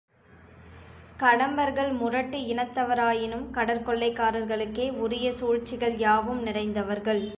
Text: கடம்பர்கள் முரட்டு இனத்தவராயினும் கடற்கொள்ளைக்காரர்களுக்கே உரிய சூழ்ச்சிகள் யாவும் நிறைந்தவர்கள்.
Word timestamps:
கடம்பர்கள் 1.19 1.91
முரட்டு 1.91 2.37
இனத்தவராயினும் 2.53 3.45
கடற்கொள்ளைக்காரர்களுக்கே 3.51 4.87
உரிய 5.03 5.27
சூழ்ச்சிகள் 5.31 5.97
யாவும் 5.97 6.41
நிறைந்தவர்கள். 6.41 7.23